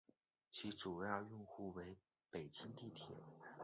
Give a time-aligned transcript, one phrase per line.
[0.49, 1.95] 其主要用户为
[2.31, 3.15] 北京地铁。